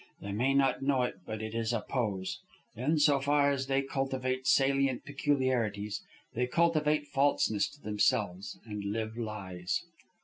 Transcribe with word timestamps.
They 0.19 0.31
may 0.31 0.55
not 0.55 0.81
know 0.81 1.03
it, 1.03 1.17
but 1.27 1.43
it 1.43 1.53
is 1.53 1.71
a 1.71 1.81
pose. 1.87 2.39
In 2.75 2.97
so 2.97 3.19
far 3.19 3.51
as 3.51 3.67
they 3.67 3.83
cultivate 3.83 4.47
salient 4.47 5.05
peculiarities, 5.05 6.01
they 6.33 6.47
cultivate 6.47 7.05
falseness 7.05 7.69
to 7.69 7.79
themselves 7.83 8.57
and 8.65 8.83
live 8.83 9.15
lies." 9.15 9.83